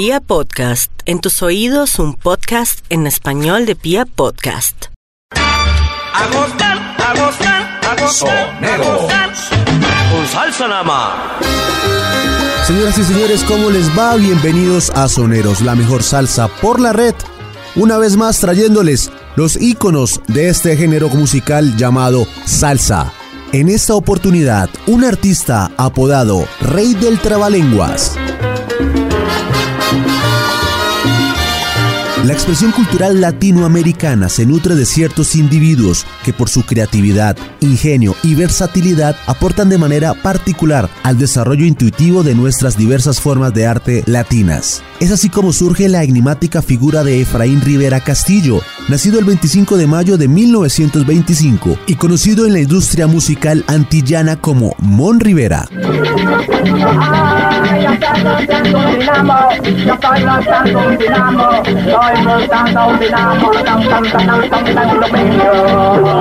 [0.00, 4.84] Pia Podcast, en tus oídos un podcast en español de Pia Podcast.
[5.34, 9.32] A gozar, a gozar, a gozar, a gozar.
[10.12, 11.14] Con salsa nada más.
[12.64, 14.14] Señoras y señores, ¿cómo les va?
[14.14, 17.16] Bienvenidos a Soneros, la mejor salsa por la red.
[17.74, 23.12] Una vez más trayéndoles los íconos de este género musical llamado salsa.
[23.50, 28.16] En esta oportunidad, un artista apodado Rey del Trabalenguas.
[32.24, 38.34] La expresión cultural latinoamericana se nutre de ciertos individuos que por su creatividad, ingenio y
[38.34, 44.82] versatilidad aportan de manera particular al desarrollo intuitivo de nuestras diversas formas de arte latinas.
[45.00, 49.86] Es así como surge la enigmática figura de Efraín Rivera Castillo, nacido el 25 de
[49.86, 55.68] mayo de 1925 y conocido en la industria musical antillana como Mon Rivera.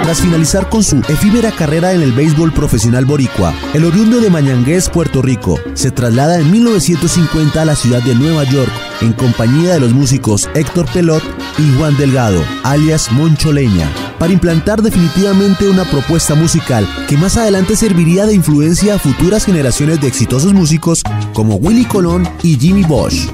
[0.04, 4.88] Tras finalizar con su efímera carrera en el béisbol profesional boricua, el oriundo de Mañangués,
[4.90, 8.67] Puerto Rico, se traslada en 1950 a la ciudad de Nueva York
[9.02, 11.24] en compañía de los músicos Héctor Pelot
[11.58, 13.90] y Juan Delgado, alias Moncho Leña,
[14.20, 20.02] para implantar definitivamente una propuesta musical que más adelante serviría de influencia a futuras generaciones
[20.02, 23.30] de exitosos músicos como Willy Colón y Jimmy Bosch.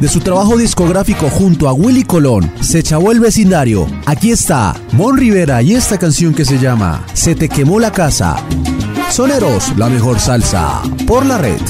[0.00, 3.86] De su trabajo discográfico junto a Willy Colón, se chavó el vecindario.
[4.06, 8.36] Aquí está Mon Rivera y esta canción que se llama Se te quemó la casa.
[9.10, 11.60] Soneros, la mejor salsa, por la red.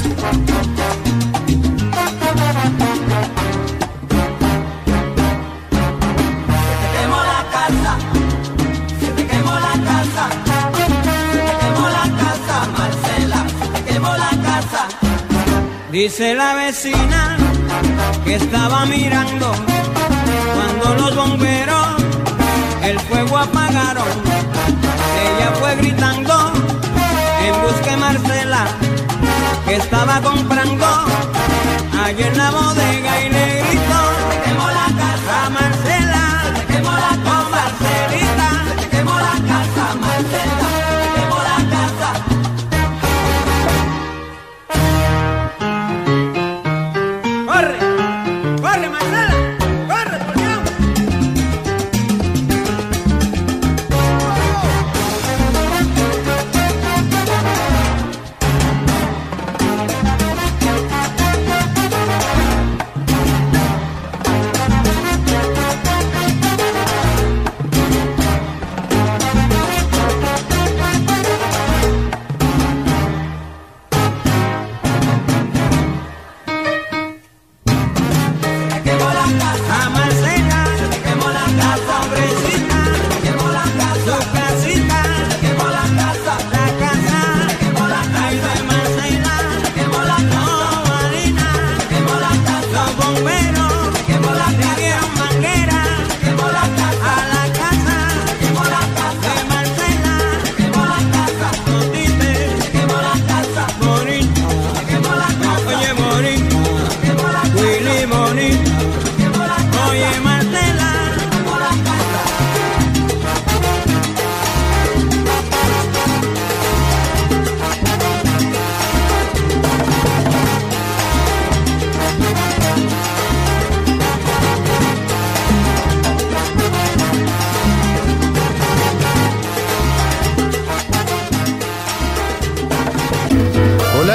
[15.93, 17.37] Dice la vecina
[18.25, 19.53] que estaba mirando
[20.55, 22.03] cuando los bomberos
[22.83, 24.09] el fuego apagaron.
[25.23, 26.53] Ella fue gritando
[27.45, 28.67] en busca de Marcela
[29.67, 30.87] que estaba comprando
[32.03, 33.52] allí en la bodega y le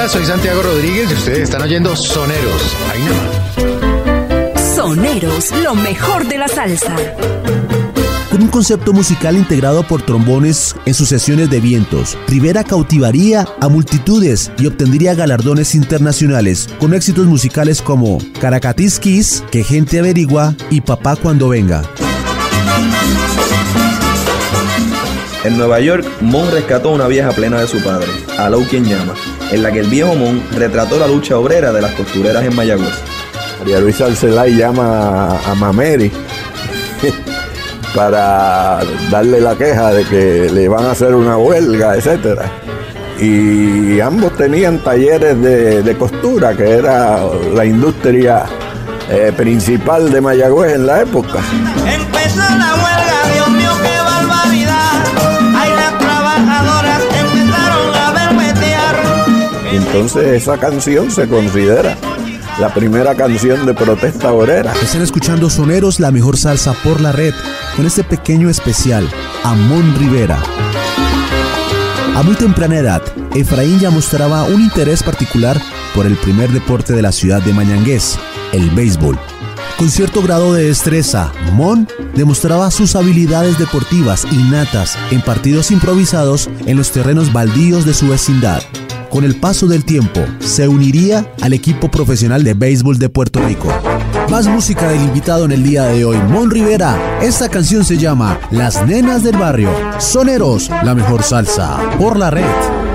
[0.08, 2.76] Hola, soy Santiago Rodríguez y ustedes están oyendo Soneros.
[2.90, 4.74] Ahí nomás.
[4.74, 6.96] Soneros, lo mejor de la salsa.
[8.30, 13.68] Con un concepto musical integrado por trombones en sus sesiones de vientos, Rivera cautivaría a
[13.68, 20.80] multitudes y obtendría galardones internacionales con éxitos musicales como Caracatis Kiss, Que Gente Averigua y
[20.80, 21.82] Papá Cuando Venga.
[25.44, 28.08] En Nueva York, Mon rescató a una vieja plena de su padre,
[28.38, 29.14] Alou quien llama,
[29.50, 32.94] en la que el viejo Mon retrató la lucha obrera de las costureras en Mayagüez.
[33.58, 36.12] María Luisa Arcelay llama a, a Mameri
[37.94, 38.80] para
[39.10, 42.50] darle la queja de que le van a hacer una huelga, etcétera.
[43.20, 47.18] Y ambos tenían talleres de, de costura, que era
[47.52, 48.44] la industria
[49.10, 51.40] eh, principal de Mayagüez en la época.
[51.92, 52.97] empezó la huelga,
[59.78, 61.96] Entonces esa canción se considera
[62.58, 64.72] la primera canción de protesta obrera.
[64.82, 67.32] Están escuchando Soneros, la mejor salsa por la red,
[67.76, 69.08] con este pequeño especial,
[69.44, 70.42] Amón Rivera.
[72.16, 73.02] A muy temprana edad,
[73.36, 75.60] Efraín ya mostraba un interés particular
[75.94, 78.18] por el primer deporte de la ciudad de Mañangués,
[78.52, 79.16] el béisbol.
[79.76, 81.86] Con cierto grado de destreza, Mon
[82.16, 88.60] demostraba sus habilidades deportivas innatas en partidos improvisados en los terrenos baldíos de su vecindad.
[89.10, 93.68] Con el paso del tiempo, se uniría al equipo profesional de béisbol de Puerto Rico.
[94.30, 96.96] Más música del invitado en el día de hoy, Mon Rivera.
[97.22, 99.70] Esta canción se llama Las Nenas del Barrio.
[99.98, 101.78] Soneros, la mejor salsa.
[101.98, 102.44] Por la red.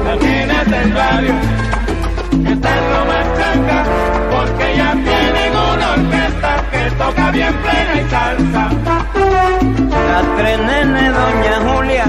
[0.05, 1.33] Las nenas del barrio
[7.33, 9.02] bien plena y salsa.
[10.13, 12.05] Las tres nenes, doña Julia,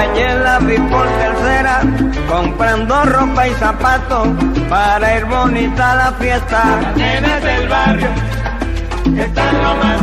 [0.00, 1.80] ayer la vi por tercera,
[2.28, 4.28] comprando ropa y zapatos
[4.68, 6.64] para ir bonita a la fiesta.
[6.82, 8.08] Las nenas del barrio
[9.16, 10.00] están lo más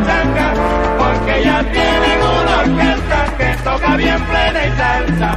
[0.97, 5.35] porque ya tienen una orquesta que toca bien plena y salsa.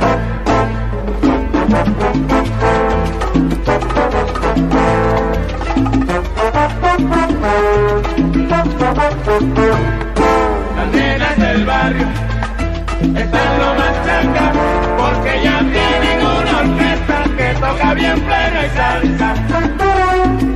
[14.23, 19.35] Porque ya tienen una orquesta que toca bien plena y salsa.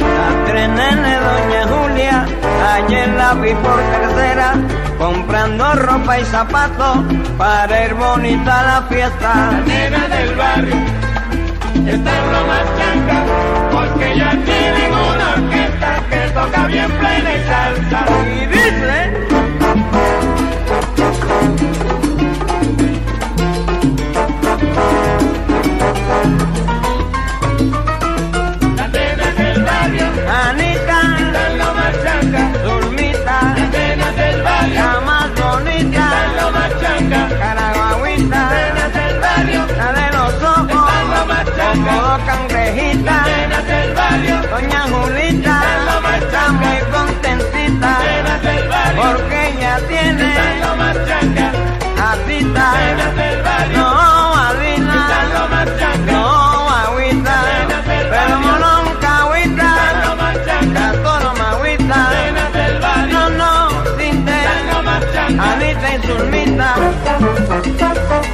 [0.00, 2.26] Las tres nenes, doña Julia,
[2.74, 4.54] ayer la vi por tercera,
[4.98, 6.98] comprando ropa y zapatos
[7.36, 9.34] para ir bonita a la fiesta.
[9.52, 10.76] Las nenas del barrio
[11.86, 13.24] están lo más chanca
[13.72, 18.06] porque ya tienen una orquesta que toca bien plena y salsa.
[18.26, 19.20] Y dice...
[66.80, 68.29] Thank you.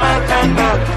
[0.00, 0.89] Están lo más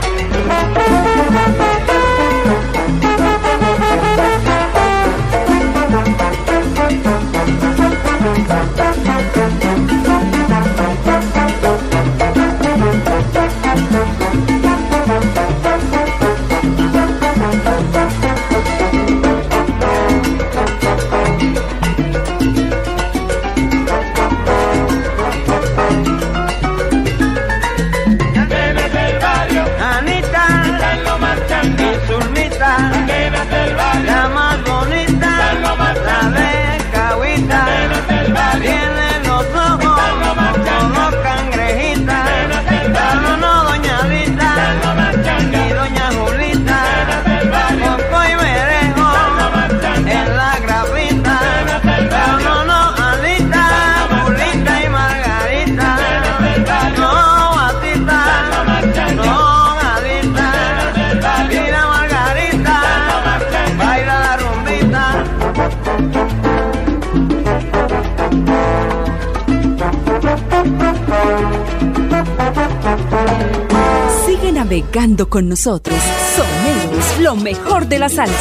[74.73, 75.95] navegando con nosotros.
[76.35, 78.33] Soneros, lo mejor de la salsa.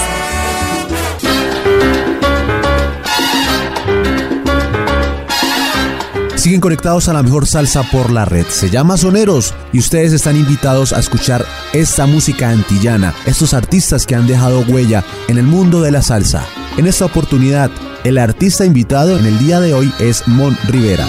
[6.37, 8.47] Siguen conectados a la mejor salsa por la red.
[8.49, 14.15] Se llama Soneros y ustedes están invitados a escuchar esta música antillana, estos artistas que
[14.15, 16.47] han dejado huella en el mundo de la salsa.
[16.79, 17.71] En esta oportunidad,
[18.05, 21.07] el artista invitado en el día de hoy es Mon Rivera.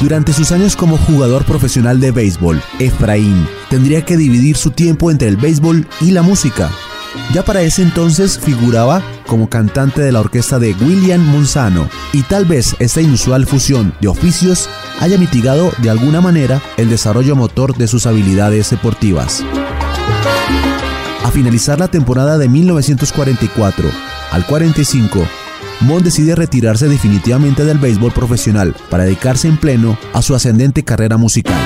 [0.00, 5.28] Durante sus años como jugador profesional de béisbol, Efraín tendría que dividir su tiempo entre
[5.28, 6.70] el béisbol y la música.
[7.32, 12.44] Ya para ese entonces figuraba como cantante de la orquesta de William Monzano y tal
[12.44, 14.68] vez esta inusual fusión de oficios
[15.00, 19.44] haya mitigado de alguna manera el desarrollo motor de sus habilidades deportivas.
[21.24, 23.88] A finalizar la temporada de 1944
[24.30, 25.26] al 45,
[25.80, 31.16] Mon decide retirarse definitivamente del béisbol profesional para dedicarse en pleno a su ascendente carrera
[31.16, 31.60] musical.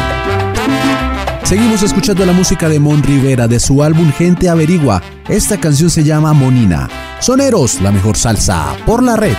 [1.45, 5.03] Seguimos escuchando la música de Mon Rivera de su álbum Gente Averigua.
[5.29, 6.91] Esta canción se llama Monina.
[7.21, 9.37] Soneros, la mejor salsa por la red.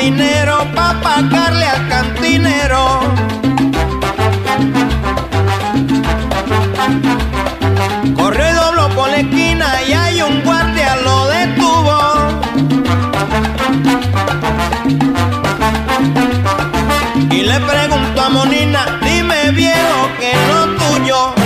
[0.00, 3.00] Dinero para pagarle al cantinero.
[8.16, 11.98] Corrió y dobló por la esquina y hay un guardia lo detuvo.
[17.30, 21.39] Y le preguntó a Monina, dime viejo que no tuyo.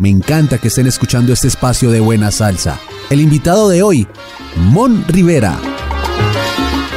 [0.00, 2.80] Me encanta que estén escuchando este espacio de buena salsa.
[3.10, 4.08] El invitado de hoy,
[4.56, 5.58] Mon Rivera.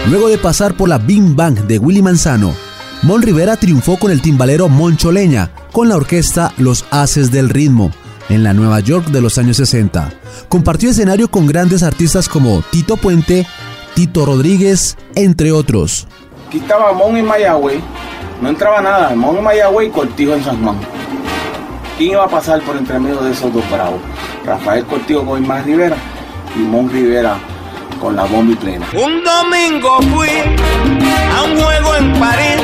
[0.10, 2.56] Luego de pasar por la Bing Bang de Willy Manzano,
[3.02, 7.92] Mon Rivera triunfó con el timbalero Moncho Leña, con la orquesta Los Haces del Ritmo,
[8.30, 10.10] en la Nueva York de los años 60.
[10.48, 13.46] Compartió escenario con grandes artistas como Tito Puente,
[13.96, 16.08] Tito Rodríguez, entre otros.
[16.48, 17.82] Aquí estaba Mon en Mayagüey,
[18.42, 20.78] no entraba nada, Mon en Mayagüey y Cortijo en San Juan.
[21.98, 24.00] ¿Quién iba a pasar por entre medio de esos dos bravos?
[24.46, 25.96] Rafael Cortijo con Ismael Rivera
[26.56, 27.36] y Mon Rivera
[28.02, 28.86] con la bomba y plena.
[28.94, 30.30] Un domingo fui
[31.38, 32.62] a un juego en París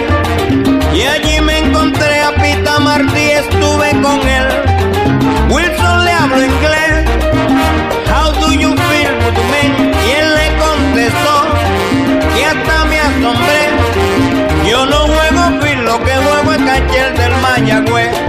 [0.96, 4.48] y allí me encontré a Pita Martí, estuve con él.
[5.50, 7.06] Wilson le hablo inglés.
[8.10, 9.94] How do you feel, good man?
[10.08, 11.46] Y él le contestó
[12.36, 14.70] que hasta me asombré.
[14.70, 18.29] Yo no juego fil, lo que juego es cacher del Mayagüez.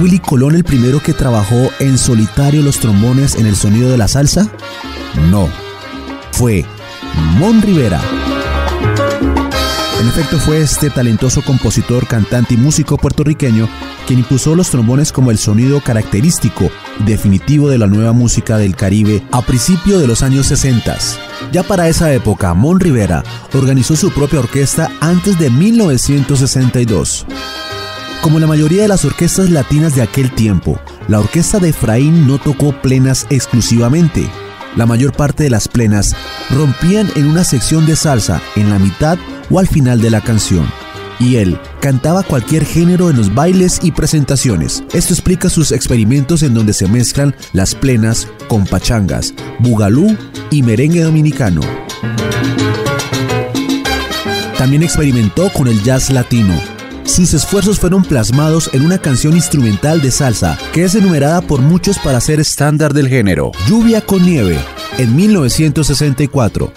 [0.00, 4.06] Willy Colón el primero que trabajó en solitario los trombones en el sonido de la
[4.06, 4.48] salsa?
[5.30, 5.48] No.
[6.32, 6.64] Fue
[7.38, 8.00] Mon Rivera.
[10.00, 13.68] En efecto, fue este talentoso compositor, cantante y músico puertorriqueño
[14.06, 16.70] quien impuso los trombones como el sonido característico
[17.04, 20.96] definitivo de la nueva música del Caribe a principios de los años 60.
[21.52, 27.26] Ya para esa época, Mon Rivera organizó su propia orquesta antes de 1962.
[28.22, 32.38] Como la mayoría de las orquestas latinas de aquel tiempo, la orquesta de Efraín no
[32.38, 34.28] tocó plenas exclusivamente.
[34.76, 36.16] La mayor parte de las plenas
[36.50, 39.18] rompían en una sección de salsa en la mitad
[39.50, 40.66] o al final de la canción.
[41.20, 44.82] Y él cantaba cualquier género en los bailes y presentaciones.
[44.92, 50.16] Esto explica sus experimentos en donde se mezclan las plenas con pachangas, bugalú
[50.50, 51.60] y merengue dominicano.
[54.58, 56.77] También experimentó con el jazz latino.
[57.08, 61.98] Sus esfuerzos fueron plasmados en una canción instrumental de salsa que es enumerada por muchos
[61.98, 64.58] para ser estándar del género, Lluvia con Nieve,
[64.98, 66.72] en 1964.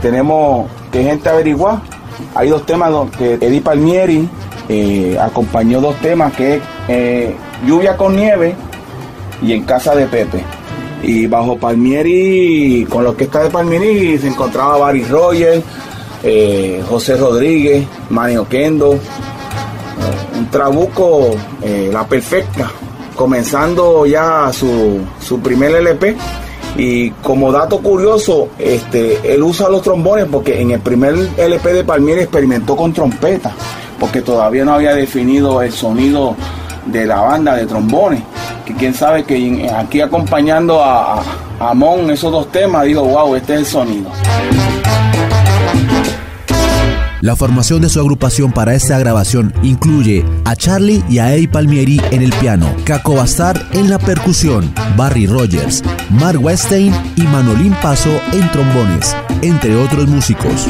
[0.00, 1.80] tenemos que gente averiguar.
[2.34, 4.28] Hay dos temas que Eddie Palmieri
[4.68, 7.36] eh, acompañó dos temas que es eh,
[7.66, 8.54] Lluvia con Nieve
[9.42, 10.42] y En Casa de Pepe.
[11.02, 15.64] Y bajo Palmieri, con la orquesta de Palmieri, se encontraba Barry Rogers,
[16.22, 21.30] eh, José Rodríguez, Manny Oquendo, eh, un trabuco,
[21.62, 22.70] eh, la perfecta,
[23.14, 26.16] comenzando ya su, su primer LP.
[26.76, 31.84] Y como dato curioso, este, él usa los trombones porque en el primer LP de
[31.84, 33.52] Palmieri experimentó con trompeta,
[33.98, 36.36] porque todavía no había definido el sonido
[36.86, 38.22] de la banda de trombones.
[38.64, 41.20] Que quién sabe que aquí acompañando a,
[41.58, 41.74] a,
[42.10, 44.10] esos dos temas, digo, wow, este es el sonido.
[47.20, 52.00] La formación de su agrupación para esta grabación incluye a Charlie y a Eddie Palmieri
[52.12, 58.10] en el piano, Caco Bastar en la percusión, Barry Rogers, Mark Westein y Manolín Paso
[58.32, 60.66] en trombones, entre otros músicos.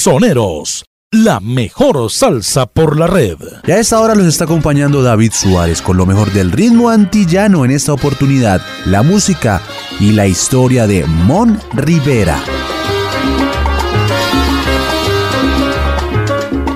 [0.00, 3.36] Soneros, la mejor salsa por la red.
[3.66, 7.66] Y a esta hora los está acompañando David Suárez con lo mejor del ritmo antillano
[7.66, 9.60] en esta oportunidad, la música
[10.00, 12.42] y la historia de Mon Rivera.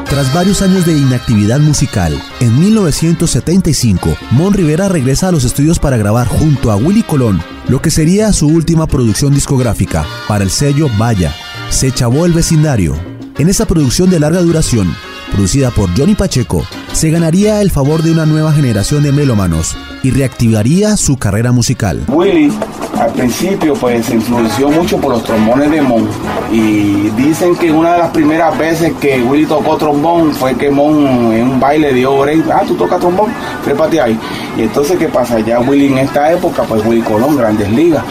[0.04, 5.96] Tras varios años de inactividad musical, en 1975, Mon Rivera regresa a los estudios para
[5.96, 10.90] grabar junto a Willy Colón lo que sería su última producción discográfica para el sello
[10.98, 11.34] Vaya.
[11.70, 13.13] Se chavó el vecindario.
[13.36, 14.94] En esa producción de larga duración,
[15.32, 20.12] producida por Johnny Pacheco, se ganaría el favor de una nueva generación de melómanos y
[20.12, 22.04] reactivaría su carrera musical.
[22.06, 22.52] Willy
[23.00, 26.08] al principio pues se influenció mucho por los trombones de Mon.
[26.52, 31.32] Y dicen que una de las primeras veces que Willy tocó trombón fue que Mon
[31.32, 33.32] en un baile dio break, ah tú tocas trombón,
[33.64, 34.16] trépate ahí.
[34.56, 38.04] Y entonces qué pasa ya Willy en esta época pues Willy Colón, Grandes Ligas.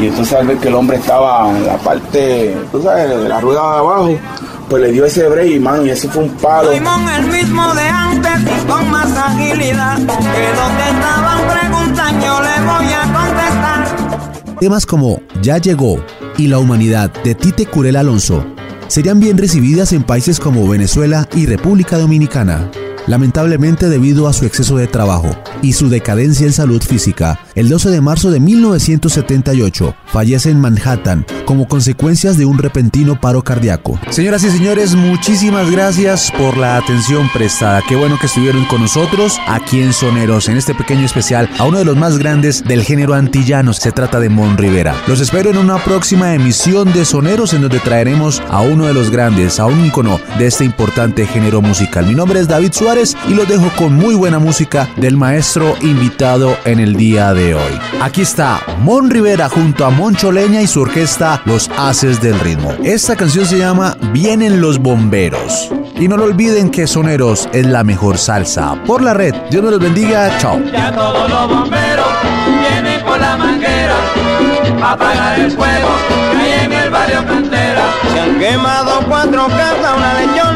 [0.00, 3.38] Y entonces al ver que el hombre estaba en la parte, tú sabes, de la
[3.38, 4.18] rueda de abajo
[4.72, 6.72] pues le dio ese break, mano, y ese fue un palo.
[6.72, 9.98] Simón el mismo de antes y con más agilidad.
[9.98, 14.56] Que donde estaban preguntan yo le voy a contestar.
[14.60, 16.02] Temas como Ya llegó
[16.38, 18.46] y La humanidad de Tite Curel Alonso
[18.88, 22.70] serían bien recibidas en países como Venezuela y República Dominicana.
[23.06, 27.90] Lamentablemente debido a su exceso de trabajo y su decadencia en salud física, el 12
[27.90, 33.98] de marzo de 1978 fallece en Manhattan como consecuencias de un repentino paro cardíaco.
[34.10, 37.82] Señoras y señores, muchísimas gracias por la atención prestada.
[37.88, 41.78] Qué bueno que estuvieron con nosotros aquí en Soneros en este pequeño especial a uno
[41.78, 43.72] de los más grandes del género antillano.
[43.72, 44.94] Se trata de Mon Rivera.
[45.06, 49.10] Los espero en una próxima emisión de Soneros en donde traeremos a uno de los
[49.10, 52.06] grandes, a un ícono de este importante género musical.
[52.06, 56.56] Mi nombre es David Suárez y los dejo con muy buena música del maestro invitado
[56.64, 57.78] en el día de hoy.
[58.00, 62.72] Aquí está Mon Rivera junto a Moncho Leña y su orquesta Los Haces del Ritmo.
[62.84, 65.70] Esta canción se llama Vienen los Bomberos.
[65.96, 68.76] Y no lo olviden que Soneros es la mejor salsa.
[68.86, 70.60] Por la red, Dios me los bendiga, chao.
[70.72, 72.06] Ya todos los bomberos
[72.60, 73.94] vienen con la manguera
[74.82, 75.88] apagar el fuego
[76.32, 77.84] que hay en el barrio Cantera.
[78.12, 80.51] Se han quemado cuatro casas, una lechona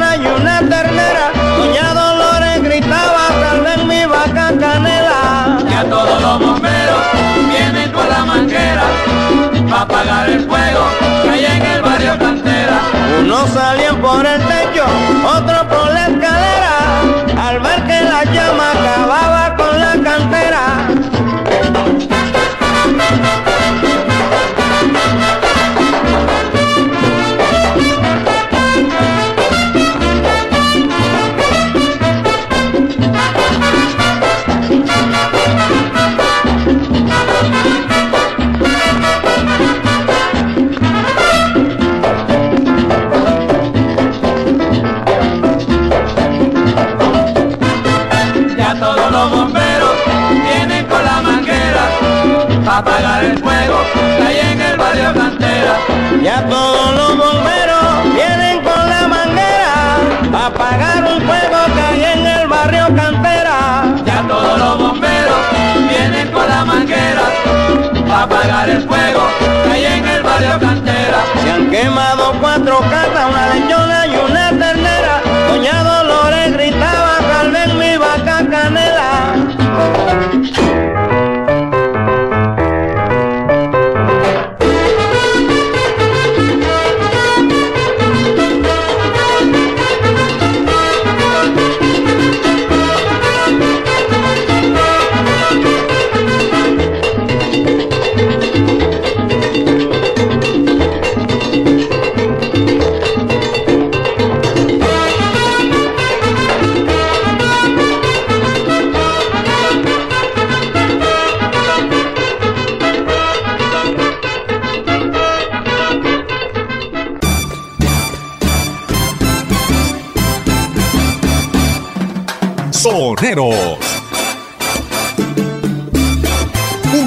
[123.44, 123.92] Un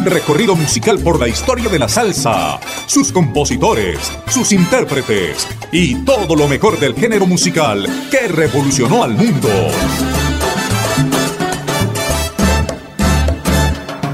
[0.06, 6.48] recorrido musical por la historia de la salsa, sus compositores, sus intérpretes y todo lo
[6.48, 9.50] mejor del género musical que revolucionó al mundo.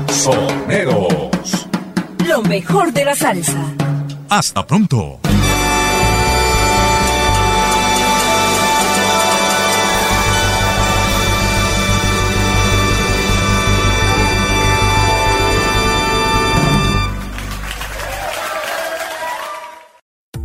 [0.10, 1.68] Soneros.
[2.26, 3.60] Lo mejor de la salsa.
[4.30, 5.20] Hasta pronto.